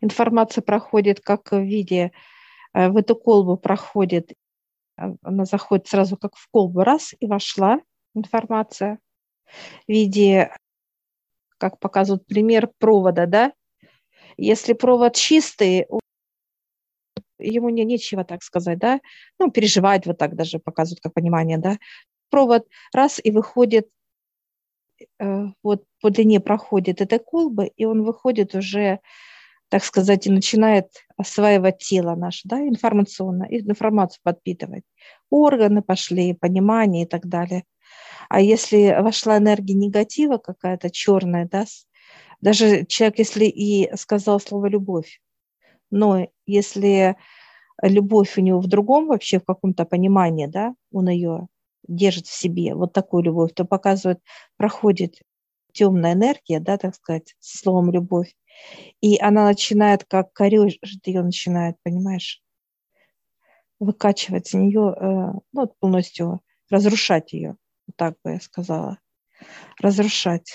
Информация 0.00 0.62
проходит 0.62 1.20
как 1.20 1.50
в 1.50 1.60
виде, 1.60 2.12
э, 2.72 2.88
в 2.88 2.96
эту 2.96 3.16
колбу 3.16 3.56
проходит, 3.56 4.32
э, 4.96 5.02
она 5.22 5.46
заходит 5.46 5.88
сразу 5.88 6.16
как 6.16 6.36
в 6.36 6.48
колбу, 6.48 6.84
раз, 6.84 7.12
и 7.18 7.26
вошла 7.26 7.80
информация 8.14 9.00
в 9.88 9.88
виде, 9.88 10.54
как 11.58 11.80
показывают 11.80 12.24
пример 12.26 12.70
провода, 12.78 13.26
да, 13.26 13.52
если 14.36 14.74
провод 14.74 15.16
чистый, 15.16 15.86
ему 17.48 17.68
не, 17.68 17.84
нечего 17.84 18.24
так 18.24 18.42
сказать, 18.42 18.78
да, 18.78 19.00
ну, 19.38 19.50
переживать 19.50 20.06
вот 20.06 20.18
так 20.18 20.34
даже 20.36 20.58
показывают 20.58 21.00
как 21.00 21.14
понимание, 21.14 21.58
да, 21.58 21.78
провод 22.30 22.66
раз 22.92 23.20
и 23.22 23.30
выходит, 23.30 23.88
э, 25.20 25.46
вот 25.62 25.84
по 26.00 26.10
длине 26.10 26.40
проходит 26.40 27.00
этой 27.00 27.18
колбы, 27.18 27.70
и 27.76 27.84
он 27.84 28.02
выходит 28.02 28.54
уже, 28.54 29.00
так 29.68 29.84
сказать, 29.84 30.26
и 30.26 30.30
начинает 30.30 30.86
осваивать 31.16 31.78
тело 31.78 32.14
наше, 32.14 32.48
да, 32.48 32.60
информационно, 32.60 33.46
информацию 33.50 34.20
подпитывать. 34.22 34.84
Органы 35.30 35.82
пошли, 35.82 36.34
понимание 36.34 37.04
и 37.04 37.06
так 37.06 37.26
далее. 37.26 37.64
А 38.28 38.40
если 38.40 38.96
вошла 39.00 39.38
энергия 39.38 39.74
негатива 39.74 40.38
какая-то, 40.38 40.90
черная, 40.90 41.48
да, 41.50 41.64
даже 42.40 42.84
человек, 42.86 43.18
если 43.18 43.46
и 43.46 43.94
сказал 43.96 44.40
слово 44.40 44.66
«любовь», 44.66 45.20
но 45.90 46.26
если 46.46 47.16
любовь 47.82 48.38
у 48.38 48.40
него 48.42 48.60
в 48.60 48.68
другом 48.68 49.08
вообще, 49.08 49.40
в 49.40 49.44
каком-то 49.44 49.84
понимании, 49.84 50.46
да, 50.46 50.74
он 50.92 51.08
ее 51.08 51.48
держит 51.88 52.26
в 52.26 52.34
себе, 52.34 52.74
вот 52.74 52.92
такую 52.92 53.24
любовь, 53.24 53.52
то 53.54 53.64
показывает, 53.64 54.20
проходит 54.56 55.16
темная 55.72 56.14
энергия, 56.14 56.60
да, 56.60 56.78
так 56.78 56.94
сказать, 56.96 57.34
словом 57.40 57.90
любовь, 57.92 58.34
и 59.02 59.18
она 59.20 59.44
начинает 59.46 60.04
как 60.04 60.32
корежит 60.32 60.80
ее 61.06 61.22
начинает, 61.22 61.76
понимаешь, 61.84 62.42
выкачивать 63.80 64.48
из 64.48 64.54
нее, 64.54 64.94
э, 64.98 65.32
ну, 65.52 65.66
полностью 65.80 66.40
разрушать 66.70 67.32
ее 67.32 67.56
так 67.96 68.16
бы 68.24 68.32
я 68.32 68.40
сказала, 68.40 68.98
разрушать. 69.80 70.52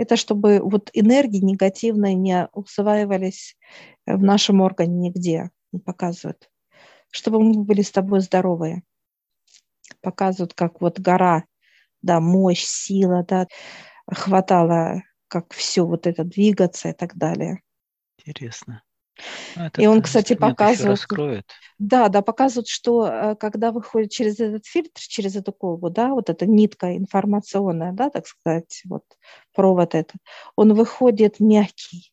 Это 0.00 0.16
чтобы 0.16 0.60
вот 0.62 0.88
энергии 0.94 1.44
негативные 1.44 2.14
не 2.14 2.48
усваивались 2.54 3.58
в 4.06 4.22
нашем 4.22 4.62
органе 4.62 5.10
нигде, 5.10 5.50
показывают. 5.84 6.48
Чтобы 7.10 7.38
мы 7.42 7.64
были 7.64 7.82
с 7.82 7.90
тобой 7.90 8.20
здоровые. 8.20 8.82
Показывают, 10.00 10.54
как 10.54 10.80
вот 10.80 10.98
гора, 10.98 11.44
да, 12.00 12.18
мощь, 12.18 12.64
сила, 12.64 13.26
да, 13.28 13.46
хватало, 14.10 15.02
как 15.28 15.52
все 15.52 15.82
вот 15.82 16.06
это 16.06 16.24
двигаться 16.24 16.88
и 16.88 16.92
так 16.94 17.14
далее. 17.16 17.60
Интересно. 18.24 18.82
Ну, 19.56 19.70
и 19.78 19.86
он, 19.86 20.02
кстати, 20.02 20.34
показывает... 20.34 20.98
Да, 21.78 22.08
да, 22.08 22.22
показывает, 22.22 22.68
что 22.68 23.06
э, 23.06 23.36
когда 23.36 23.72
выходит 23.72 24.10
через 24.10 24.38
этот 24.38 24.66
фильтр, 24.66 25.00
через 25.00 25.36
эту 25.36 25.52
колбу, 25.52 25.90
да, 25.90 26.10
вот 26.10 26.28
эта 26.28 26.46
нитка 26.46 26.96
информационная, 26.96 27.92
да, 27.92 28.10
так 28.10 28.26
сказать, 28.26 28.82
вот 28.84 29.04
провод 29.54 29.94
этот, 29.94 30.16
он 30.56 30.74
выходит 30.74 31.40
мягкий, 31.40 32.12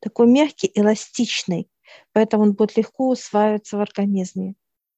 такой 0.00 0.26
мягкий, 0.26 0.70
эластичный, 0.74 1.70
поэтому 2.12 2.44
он 2.44 2.52
будет 2.52 2.76
легко 2.76 3.08
усваиваться 3.08 3.76
в 3.76 3.80
организме, 3.80 4.54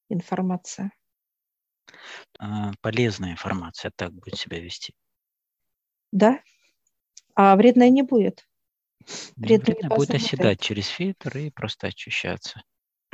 информация. 0.08 0.90
А, 2.38 2.72
полезная 2.80 3.32
информация 3.32 3.92
так 3.94 4.12
будет 4.12 4.36
себя 4.36 4.58
вести. 4.58 4.94
Да, 6.10 6.40
а 7.34 7.56
вредная 7.56 7.90
не 7.90 8.02
будет. 8.02 8.46
Вредно 9.36 9.88
будет 9.88 10.14
оседать 10.14 10.60
через 10.60 10.86
фильтр 10.86 11.36
и 11.38 11.50
просто 11.50 11.88
очищаться. 11.88 12.62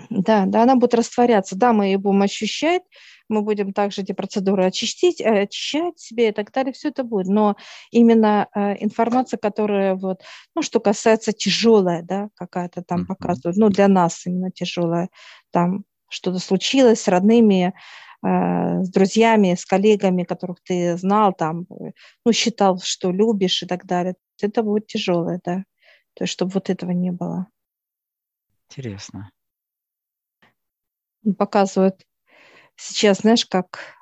Да, 0.09 0.45
да, 0.47 0.63
она 0.63 0.77
будет 0.77 0.95
растворяться. 0.95 1.57
Да, 1.57 1.73
мы 1.73 1.87
ее 1.87 1.99
будем 1.99 2.23
ощущать, 2.23 2.83
мы 3.29 3.43
будем 3.43 3.73
также 3.73 4.03
эти 4.03 4.13
процедуры 4.13 4.65
очистить, 4.65 5.21
э, 5.21 5.43
очищать 5.43 5.99
себе 5.99 6.31
и 6.31 6.33
так 6.33 6.51
далее, 6.53 6.73
все 6.73 6.89
это 6.89 7.05
будет. 7.05 7.27
Но 7.27 7.57
именно 7.91 8.49
э, 8.55 8.83
информация, 8.83 9.39
которая 9.39 9.95
вот, 9.95 10.23
ну, 10.55 10.63
что 10.63 10.81
касается 10.81 11.33
тяжелая, 11.33 12.03
да, 12.03 12.29
какая-то 12.35 12.83
там 12.83 13.07
показывает, 13.07 13.57
ну, 13.57 13.69
для 13.69 13.89
нас 13.89 14.27
именно 14.27 14.51
тяжелая, 14.51 15.11
там 15.51 15.85
что-то 16.09 16.39
случилось 16.39 17.03
с 17.03 17.09
родными, 17.09 17.75
э, 18.25 18.83
с 18.83 18.91
друзьями, 18.91 19.55
с 19.55 19.65
коллегами, 19.65 20.25
которых 20.25 20.59
ты 20.65 20.97
знал, 20.97 21.33
там, 21.33 21.67
ну, 22.25 22.33
считал, 22.33 22.81
что 22.83 23.11
любишь 23.11 23.63
и 23.63 23.67
так 23.67 23.87
далее. 23.87 24.15
Это 24.43 24.63
будет 24.63 24.87
тяжелое, 24.87 25.41
да. 25.45 25.65
То 26.15 26.25
есть, 26.25 26.33
чтобы 26.33 26.53
вот 26.53 26.71
этого 26.71 26.91
не 26.91 27.11
было. 27.11 27.47
Интересно. 28.69 29.31
Он 31.25 31.35
показывает 31.35 32.07
сейчас, 32.77 33.19
знаешь, 33.19 33.47
как 33.47 34.01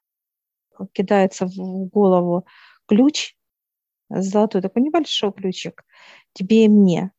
кидается 0.92 1.46
в 1.46 1.86
голову 1.86 2.46
ключ, 2.86 3.34
золотой 4.08 4.62
такой 4.62 4.82
небольшой 4.82 5.32
ключик, 5.32 5.84
тебе 6.32 6.64
и 6.64 6.68
мне. 6.68 7.12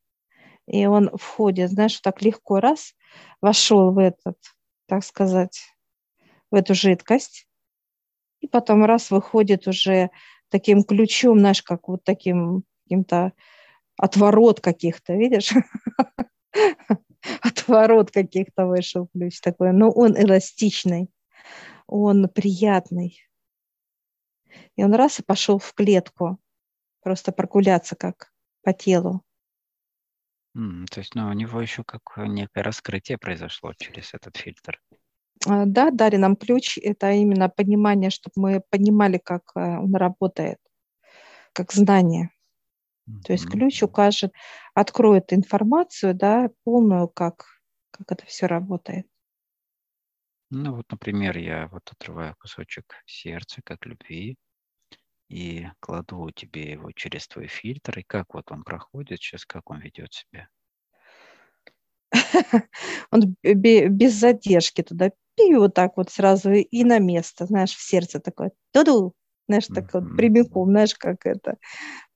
И 0.66 0.86
он 0.86 1.10
входит, 1.16 1.70
знаешь, 1.70 2.00
так 2.00 2.22
легко 2.22 2.60
раз 2.60 2.94
вошел 3.40 3.92
в 3.92 3.98
этот, 3.98 4.36
так 4.86 5.04
сказать, 5.04 5.74
в 6.50 6.54
эту 6.54 6.74
жидкость, 6.74 7.46
и 8.40 8.48
потом 8.48 8.84
раз 8.84 9.10
выходит 9.10 9.66
уже 9.66 10.10
таким 10.48 10.82
ключом, 10.82 11.38
знаешь, 11.40 11.62
как 11.62 11.88
вот 11.88 12.04
таким 12.04 12.64
каким-то 12.84 13.32
отворот 14.00 14.60
каких-то, 14.60 15.14
видишь? 15.14 15.52
Отворот 17.42 18.10
каких-то 18.10 18.66
вышел 18.66 19.08
ключ 19.12 19.40
такой. 19.40 19.72
Но 19.72 19.90
он 19.90 20.16
эластичный, 20.16 21.10
он 21.86 22.28
приятный. 22.28 23.20
И 24.76 24.84
он 24.84 24.94
раз 24.94 25.20
и 25.20 25.22
пошел 25.22 25.58
в 25.58 25.74
клетку, 25.74 26.38
просто 27.02 27.32
прогуляться 27.32 27.94
как 27.94 28.32
по 28.62 28.72
телу. 28.72 29.22
Mm, 30.56 30.86
то 30.86 31.00
есть, 31.00 31.14
ну, 31.14 31.28
у 31.28 31.32
него 31.32 31.60
еще 31.60 31.84
как 31.84 32.02
некое 32.16 32.62
раскрытие 32.62 33.18
произошло 33.18 33.72
через 33.74 34.14
этот 34.14 34.36
фильтр. 34.36 34.80
А, 35.46 35.64
да, 35.66 35.90
дали 35.90 36.16
нам 36.16 36.36
ключ. 36.36 36.78
Это 36.78 37.12
именно 37.12 37.48
понимание, 37.48 38.10
чтобы 38.10 38.32
мы 38.36 38.62
понимали, 38.70 39.18
как 39.22 39.42
э, 39.54 39.60
он 39.60 39.94
работает, 39.94 40.58
как 41.52 41.72
знание. 41.72 42.30
То 43.24 43.32
есть 43.32 43.46
ключ 43.46 43.82
укажет, 43.82 44.32
откроет 44.74 45.32
информацию, 45.32 46.14
да, 46.14 46.50
полную, 46.64 47.08
как, 47.08 47.46
как 47.90 48.12
это 48.12 48.26
все 48.26 48.46
работает. 48.46 49.06
Ну 50.50 50.76
вот, 50.76 50.86
например, 50.90 51.38
я 51.38 51.68
вот 51.68 51.88
отрываю 51.90 52.34
кусочек 52.38 52.84
сердца, 53.06 53.60
как 53.64 53.86
любви, 53.86 54.36
и 55.28 55.68
кладу 55.78 56.30
тебе 56.32 56.72
его 56.72 56.90
через 56.92 57.28
твой 57.28 57.46
фильтр, 57.46 58.00
и 58.00 58.02
как 58.02 58.34
вот 58.34 58.50
он 58.50 58.64
проходит 58.64 59.20
сейчас, 59.20 59.44
как 59.46 59.70
он 59.70 59.80
ведет 59.80 60.12
себя? 60.12 60.48
Он 63.12 63.36
без 63.42 64.14
задержки 64.14 64.82
туда 64.82 65.12
и 65.36 65.54
вот 65.54 65.74
так 65.74 65.96
вот 65.96 66.10
сразу 66.10 66.50
и 66.50 66.84
на 66.84 66.98
место, 66.98 67.46
знаешь, 67.46 67.74
в 67.74 67.80
сердце 67.80 68.20
такое, 68.20 68.50
туду, 68.72 69.14
знаешь, 69.48 69.66
так 69.68 69.94
вот 69.94 70.16
прямиком, 70.16 70.70
знаешь, 70.70 70.94
как 70.94 71.24
это, 71.24 71.56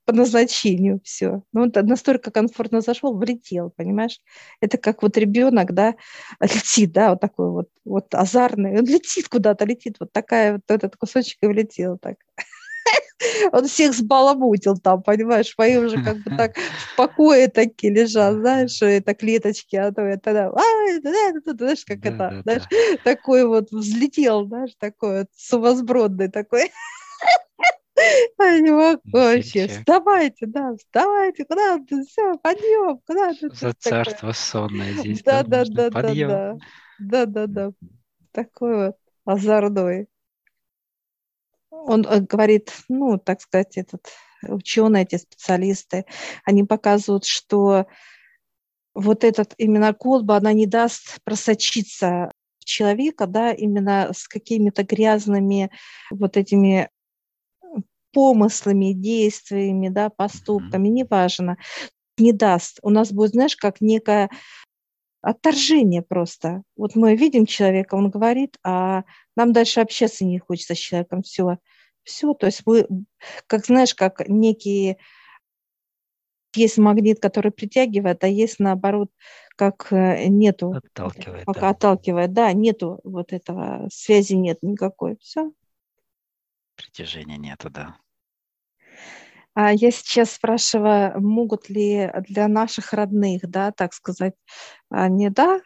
по 0.04 0.12
назначению 0.12 1.00
все. 1.04 1.42
Ну, 1.52 1.62
он 1.62 1.72
настолько 1.86 2.30
комфортно 2.30 2.80
зашел, 2.80 3.16
влетел, 3.16 3.70
понимаешь? 3.70 4.20
Это 4.60 4.78
как 4.78 5.02
вот 5.02 5.16
ребенок, 5.16 5.72
да, 5.72 5.94
летит, 6.40 6.92
да, 6.92 7.10
вот 7.10 7.20
такой 7.20 7.50
вот, 7.50 7.68
вот 7.84 8.14
азарный, 8.14 8.78
он 8.78 8.84
летит 8.84 9.28
куда-то, 9.28 9.64
летит, 9.64 9.96
вот 10.00 10.12
такая 10.12 10.54
вот 10.54 10.62
этот 10.68 10.96
кусочек 10.96 11.38
и 11.42 11.46
влетел 11.46 11.98
так. 11.98 12.16
Он 13.52 13.66
всех 13.66 13.94
сбаламутил 13.94 14.76
там, 14.76 15.02
понимаешь, 15.02 15.54
мои 15.56 15.76
уже 15.76 16.02
как 16.02 16.18
бы 16.18 16.36
так 16.36 16.56
в 16.92 16.96
покое 16.96 17.48
такие 17.48 17.92
лежат, 17.92 18.34
знаешь, 18.34 18.82
это 18.82 19.14
клеточки, 19.14 19.76
а 19.76 19.92
то 19.92 20.02
это, 20.02 20.52
знаешь, 21.44 21.84
как 21.86 22.04
это, 22.04 22.42
знаешь, 22.42 22.62
такой 23.04 23.46
вот 23.46 23.70
взлетел, 23.70 24.46
знаешь, 24.46 24.72
такой 24.78 25.20
вот 25.20 25.28
сумасбродный 25.34 26.28
такой. 26.28 26.70
Я 27.96 28.60
не 28.60 28.70
могу 28.70 29.00
вообще. 29.12 29.68
Вставайте, 29.68 30.46
да, 30.46 30.74
вставайте, 30.76 31.44
куда 31.44 31.78
ты, 31.78 32.04
все, 32.04 32.36
подъем, 32.38 33.00
куда 33.06 33.32
ты. 33.34 33.48
За 33.54 33.72
царство 33.72 34.32
сонное 34.32 34.92
здесь. 34.94 35.22
Да, 35.22 35.42
да, 35.42 35.64
да, 35.64 35.90
да, 35.90 36.14
да. 36.14 36.56
Да, 36.98 37.26
да, 37.26 37.46
да. 37.46 37.72
Такой 38.32 38.86
вот 38.86 38.96
озорной. 39.24 40.08
Он 41.70 42.06
э, 42.06 42.20
говорит, 42.20 42.72
ну, 42.88 43.18
так 43.18 43.40
сказать, 43.40 43.76
этот 43.76 44.08
ученые, 44.42 45.04
эти 45.04 45.16
специалисты, 45.16 46.04
они 46.44 46.64
показывают, 46.64 47.24
что 47.24 47.86
вот 48.94 49.24
этот 49.24 49.54
именно 49.58 49.92
колба, 49.92 50.36
она 50.36 50.52
не 50.52 50.66
даст 50.66 51.18
просочиться 51.24 52.30
в 52.60 52.64
человека, 52.64 53.26
да, 53.26 53.52
именно 53.52 54.10
с 54.12 54.28
какими-то 54.28 54.84
грязными 54.84 55.70
вот 56.10 56.36
этими 56.36 56.88
помыслами, 58.14 58.92
действиями, 58.92 59.88
да, 59.88 60.08
поступками, 60.08 60.88
неважно, 60.88 61.56
не 62.16 62.32
даст. 62.32 62.78
У 62.82 62.90
нас 62.90 63.12
будет, 63.12 63.32
знаешь, 63.32 63.56
как 63.56 63.80
некое 63.80 64.30
отторжение 65.20 66.02
просто. 66.02 66.62
Вот 66.76 66.94
мы 66.94 67.16
видим 67.16 67.46
человека, 67.46 67.94
он 67.94 68.10
говорит, 68.10 68.56
а 68.62 69.04
нам 69.36 69.52
дальше 69.52 69.80
общаться 69.80 70.24
не 70.24 70.38
хочется 70.38 70.74
с 70.74 70.78
человеком, 70.78 71.22
все. 71.22 71.58
Все, 72.02 72.34
то 72.34 72.46
есть 72.46 72.62
вы, 72.66 72.86
как 73.46 73.64
знаешь, 73.64 73.94
как 73.94 74.28
некие 74.28 74.98
есть 76.54 76.78
магнит, 76.78 77.20
который 77.20 77.50
притягивает, 77.50 78.22
а 78.22 78.28
есть 78.28 78.58
наоборот, 78.58 79.10
как 79.56 79.88
э, 79.90 80.26
нету. 80.28 80.72
Отталкивает. 80.72 81.46
Пока 81.46 81.60
да. 81.60 81.68
отталкивает, 81.70 82.32
да, 82.32 82.52
нету 82.52 83.00
вот 83.04 83.32
этого, 83.32 83.88
связи 83.92 84.34
нет 84.34 84.58
никакой. 84.62 85.16
Все. 85.20 85.52
Притяжения 86.76 87.38
нету, 87.38 87.70
да. 87.70 87.96
А 89.54 89.72
я 89.72 89.90
сейчас 89.90 90.32
спрашиваю, 90.32 91.20
могут 91.20 91.68
ли 91.68 92.10
для 92.28 92.48
наших 92.48 92.92
родных, 92.92 93.42
да, 93.48 93.70
так 93.70 93.94
сказать, 93.94 94.34
они, 94.90 95.30
да, 95.30 95.60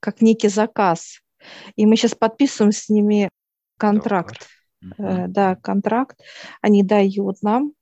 как 0.00 0.20
некий 0.20 0.48
заказ. 0.48 1.20
И 1.76 1.86
мы 1.86 1.96
сейчас 1.96 2.14
подписываем 2.14 2.72
с 2.72 2.88
ними 2.88 3.30
контракт. 3.78 4.48
Договор. 4.80 5.22
Э, 5.22 5.26
да, 5.28 5.56
контракт. 5.56 6.20
Они 6.60 6.82
дают 6.82 7.42
нам 7.42 7.72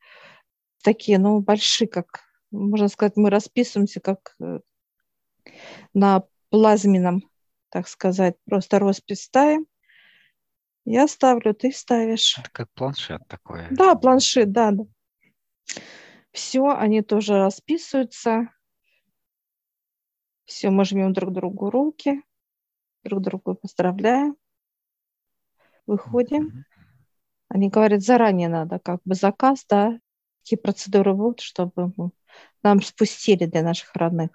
такие, 0.82 1.18
ну, 1.18 1.40
большие, 1.40 1.88
как, 1.88 2.20
можно 2.50 2.88
сказать, 2.88 3.16
мы 3.16 3.28
расписываемся 3.28 4.00
как 4.00 4.36
э, 4.40 4.60
на 5.92 6.22
плазменном, 6.50 7.28
так 7.70 7.88
сказать, 7.88 8.36
просто 8.44 8.78
роспись 8.78 9.24
ставим. 9.24 9.66
Я 10.84 11.08
ставлю, 11.08 11.52
ты 11.52 11.72
ставишь. 11.72 12.38
Это 12.38 12.50
как 12.50 12.70
планшет 12.72 13.26
такой. 13.26 13.66
Да, 13.70 13.96
планшет, 13.96 14.52
да, 14.52 14.70
да. 14.70 14.84
Все, 16.32 16.68
они 16.68 17.02
тоже 17.02 17.38
расписываются. 17.38 18.50
Все, 20.44 20.70
мы 20.70 20.84
жмем 20.84 21.12
друг 21.12 21.32
другу 21.32 21.70
руки, 21.70 22.22
друг 23.02 23.22
другу 23.22 23.54
поздравляем. 23.54 24.36
Выходим. 25.86 26.64
Они 27.48 27.68
говорят, 27.68 28.02
заранее 28.02 28.48
надо, 28.48 28.78
как 28.78 29.00
бы 29.04 29.14
заказ, 29.14 29.64
да, 29.68 29.98
какие 30.42 30.58
процедуры 30.58 31.14
будут, 31.14 31.40
чтобы 31.40 31.92
нам 32.62 32.82
спустили 32.82 33.46
для 33.46 33.62
наших 33.62 33.94
родных. 33.94 34.30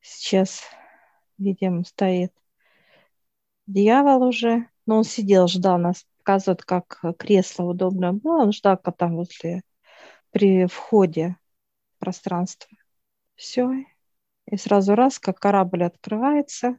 Сейчас, 0.00 0.62
видим, 1.38 1.84
стоит 1.84 2.32
дьявол 3.66 4.22
уже, 4.22 4.68
но 4.86 4.98
он 4.98 5.04
сидел, 5.04 5.48
ждал 5.48 5.78
нас, 5.78 6.06
показывает, 6.18 6.64
как 6.64 7.02
кресло 7.18 7.64
удобно 7.64 8.12
было, 8.12 8.42
он 8.42 8.52
ждал 8.52 8.76
там 8.78 9.16
возле 9.16 9.62
при 10.36 10.66
входе 10.66 11.38
в 11.94 12.00
пространство. 12.00 12.68
Все. 13.36 13.86
И 14.44 14.58
сразу 14.58 14.94
раз, 14.94 15.18
как 15.18 15.40
корабль 15.40 15.84
открывается, 15.84 16.78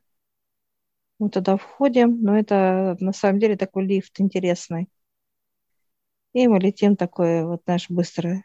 мы 1.17 1.31
туда 1.31 1.57
входим, 1.57 2.21
но 2.21 2.37
это 2.37 2.97
на 2.99 3.13
самом 3.13 3.39
деле 3.39 3.57
такой 3.57 3.87
лифт 3.87 4.21
интересный. 4.21 4.89
И 6.33 6.47
мы 6.47 6.59
летим 6.59 6.95
такой, 6.95 7.45
вот 7.45 7.65
наш 7.65 7.89
быстро, 7.89 8.43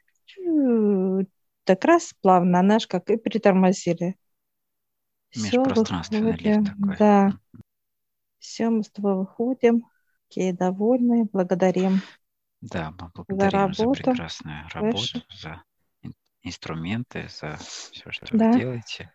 так 1.64 1.84
раз 1.84 2.14
плавно, 2.22 2.62
наш 2.62 2.86
как 2.86 3.10
и 3.10 3.18
притормозили. 3.18 4.16
Межпространственный 5.36 6.32
лифт 6.38 6.70
такой. 6.70 6.96
Да. 6.96 7.38
Все, 8.38 8.70
мы 8.70 8.82
с 8.82 8.88
тобой 8.88 9.16
выходим. 9.16 9.84
Окей, 10.30 10.52
довольны, 10.52 11.28
благодарим. 11.30 12.00
Да, 12.62 12.92
мы 12.92 13.10
благодарим 13.14 13.74
за, 13.74 13.82
работу, 13.82 14.04
за 14.04 14.10
прекрасную 14.10 14.68
работу, 14.68 14.98
выше. 14.98 15.24
за 15.30 15.62
инструменты, 16.42 17.28
за 17.28 17.56
все, 17.56 18.10
что 18.12 18.26
да. 18.30 18.52
вы 18.52 18.58
делаете. 18.58 19.12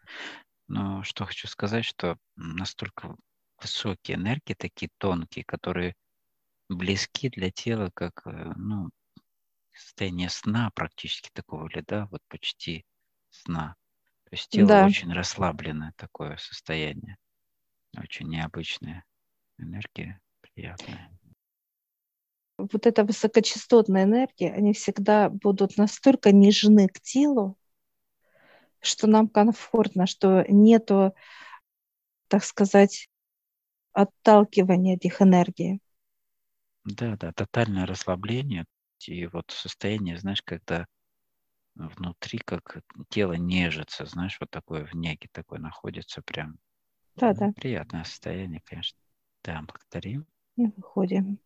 Но 0.67 1.01
что 1.03 1.25
хочу 1.25 1.47
сказать, 1.47 1.85
что 1.85 2.17
настолько 2.35 3.15
высокие 3.61 4.17
энергии, 4.17 4.53
такие 4.53 4.89
тонкие, 4.97 5.45
которые 5.45 5.95
близки 6.67 7.29
для 7.29 7.49
тела, 7.49 7.89
как 7.93 8.21
э, 8.25 8.53
ну, 8.57 8.89
состояние 9.73 10.29
сна 10.29 10.69
практически 10.75 11.29
такого 11.33 11.69
или 11.69 11.81
да, 11.87 12.07
вот 12.07 12.21
почти 12.27 12.85
сна. 13.29 13.75
То 14.25 14.29
есть 14.31 14.49
тело 14.49 14.67
да. 14.67 14.85
очень 14.85 15.13
расслабленное 15.13 15.93
такое 15.95 16.35
состояние, 16.35 17.15
очень 17.97 18.27
необычная 18.27 19.05
энергия, 19.57 20.19
приятная. 20.41 21.16
Вот 22.57 22.85
эта 22.87 23.03
высокочастотная 23.03 24.03
энергия, 24.03 24.51
они 24.53 24.73
всегда 24.73 25.29
будут 25.29 25.77
настолько 25.77 26.31
нежны 26.31 26.87
к 26.87 26.99
телу, 27.01 27.57
что 28.81 29.07
нам 29.07 29.27
комфортно, 29.27 30.07
что 30.07 30.45
нету, 30.47 31.13
так 32.29 32.43
сказать, 32.45 33.09
отталкивания 33.93 34.95
этих 34.97 35.21
энергий. 35.21 35.81
Да, 36.85 37.15
да, 37.17 37.31
тотальное 37.33 37.85
расслабление 37.85 38.65
и 39.05 39.27
вот 39.27 39.51
состояние, 39.51 40.17
знаешь, 40.17 40.41
когда 40.41 40.87
внутри 41.75 42.39
как 42.39 42.81
тело 43.09 43.33
нежится, 43.33 44.05
знаешь, 44.05 44.37
вот 44.39 44.49
такое 44.51 44.85
в 44.85 44.93
неге 44.95 45.29
такое 45.31 45.59
находится 45.59 46.21
прям. 46.23 46.57
Да, 47.15 47.33
да. 47.33 47.53
Приятное 47.55 48.03
состояние, 48.05 48.61
конечно. 48.65 48.99
Да, 49.43 49.61
благодарим. 49.63 50.27
И 50.57 50.65
выходим. 50.67 51.39